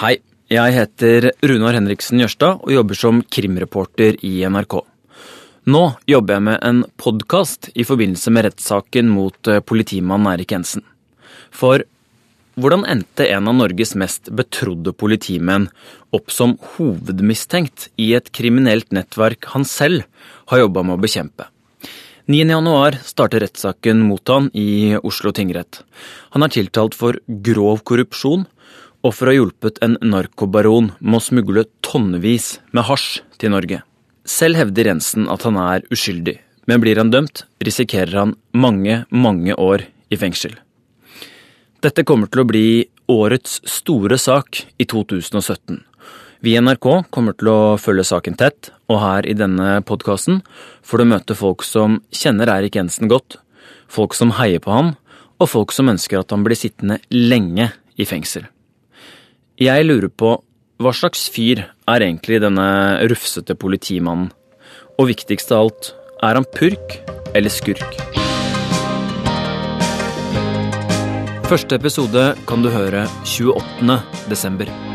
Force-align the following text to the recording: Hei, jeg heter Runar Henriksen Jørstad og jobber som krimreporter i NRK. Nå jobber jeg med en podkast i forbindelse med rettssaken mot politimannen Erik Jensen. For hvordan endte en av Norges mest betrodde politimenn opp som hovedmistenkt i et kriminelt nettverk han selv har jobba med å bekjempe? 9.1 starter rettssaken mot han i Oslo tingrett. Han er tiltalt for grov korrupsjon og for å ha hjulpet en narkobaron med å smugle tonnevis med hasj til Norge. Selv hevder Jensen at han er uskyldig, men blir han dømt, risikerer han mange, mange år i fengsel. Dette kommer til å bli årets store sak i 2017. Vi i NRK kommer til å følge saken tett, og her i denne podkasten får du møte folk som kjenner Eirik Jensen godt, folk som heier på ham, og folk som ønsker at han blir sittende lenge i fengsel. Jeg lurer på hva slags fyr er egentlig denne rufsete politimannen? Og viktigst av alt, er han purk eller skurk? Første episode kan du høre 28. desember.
Hei, 0.00 0.18
jeg 0.52 0.74
heter 0.74 1.30
Runar 1.48 1.72
Henriksen 1.78 2.20
Jørstad 2.20 2.60
og 2.60 2.72
jobber 2.74 2.98
som 2.98 3.22
krimreporter 3.24 4.18
i 4.20 4.44
NRK. 4.44 4.74
Nå 5.72 5.80
jobber 6.10 6.36
jeg 6.36 6.44
med 6.50 6.58
en 6.60 6.82
podkast 7.00 7.70
i 7.72 7.86
forbindelse 7.88 8.28
med 8.36 8.44
rettssaken 8.50 9.08
mot 9.14 9.40
politimannen 9.64 10.28
Erik 10.34 10.52
Jensen. 10.52 10.84
For 11.48 11.86
hvordan 12.60 12.84
endte 12.84 13.24
en 13.32 13.48
av 13.48 13.56
Norges 13.56 13.96
mest 13.96 14.28
betrodde 14.36 14.92
politimenn 14.92 15.70
opp 16.12 16.28
som 16.28 16.58
hovedmistenkt 16.74 17.88
i 17.96 18.12
et 18.18 18.28
kriminelt 18.36 18.92
nettverk 18.92 19.48
han 19.54 19.64
selv 19.64 20.04
har 20.52 20.66
jobba 20.66 20.84
med 20.84 20.98
å 20.98 21.04
bekjempe? 21.06 21.48
9.1 22.30 22.98
starter 23.02 23.40
rettssaken 23.42 24.04
mot 24.06 24.28
han 24.28 24.50
i 24.54 24.94
Oslo 25.02 25.32
tingrett. 25.34 25.80
Han 26.30 26.44
er 26.46 26.52
tiltalt 26.54 26.94
for 26.94 27.16
grov 27.26 27.80
korrupsjon 27.82 28.44
og 29.02 29.16
for 29.16 29.26
å 29.26 29.32
ha 29.32 29.34
hjulpet 29.34 29.80
en 29.82 29.96
narkobaron 30.12 30.92
med 31.00 31.18
å 31.18 31.24
smugle 31.24 31.64
tonnevis 31.82 32.60
med 32.70 32.86
hasj 32.86 33.24
til 33.42 33.50
Norge. 33.56 33.80
Selv 34.22 34.60
hevder 34.60 34.92
Jensen 34.92 35.26
at 35.32 35.42
han 35.48 35.58
er 35.58 35.82
uskyldig, 35.90 36.36
men 36.70 36.84
blir 36.84 37.02
han 37.02 37.10
dømt, 37.10 37.48
risikerer 37.66 38.20
han 38.20 38.36
mange, 38.54 39.02
mange 39.10 39.58
år 39.58 39.88
i 40.14 40.20
fengsel. 40.20 40.54
Dette 41.82 42.06
kommer 42.06 42.30
til 42.30 42.44
å 42.44 42.50
bli 42.52 42.66
årets 43.10 43.58
store 43.66 44.22
sak 44.22 44.68
i 44.78 44.86
2017. 44.86 45.82
Vi 46.40 46.54
i 46.56 46.60
NRK 46.60 46.86
kommer 47.12 47.34
til 47.36 47.50
å 47.52 47.76
følge 47.76 48.06
saken 48.08 48.38
tett, 48.40 48.70
og 48.88 49.02
her 49.02 49.26
i 49.28 49.34
denne 49.36 49.82
podkasten 49.84 50.38
får 50.80 51.02
du 51.02 51.08
møte 51.10 51.36
folk 51.36 51.60
som 51.68 51.98
kjenner 52.16 52.48
Eirik 52.48 52.78
Jensen 52.78 53.10
godt, 53.12 53.36
folk 53.92 54.16
som 54.16 54.32
heier 54.38 54.62
på 54.64 54.72
ham, 54.72 54.94
og 55.36 55.50
folk 55.52 55.74
som 55.76 55.92
ønsker 55.92 56.22
at 56.22 56.32
han 56.32 56.46
blir 56.46 56.56
sittende 56.56 56.96
lenge 57.12 57.68
i 58.00 58.08
fengsel. 58.08 58.48
Jeg 59.60 59.84
lurer 59.84 60.08
på 60.08 60.38
hva 60.80 60.96
slags 60.96 61.26
fyr 61.28 61.66
er 61.68 62.06
egentlig 62.06 62.40
denne 62.40 62.68
rufsete 63.12 63.52
politimannen? 63.60 64.30
Og 64.96 65.10
viktigst 65.12 65.52
av 65.52 65.66
alt, 65.66 65.90
er 66.24 66.40
han 66.40 66.48
purk 66.56 67.02
eller 67.36 67.52
skurk? 67.52 68.00
Første 71.52 71.76
episode 71.76 72.30
kan 72.48 72.64
du 72.64 72.72
høre 72.72 73.04
28. 73.28 74.00
desember. 74.32 74.89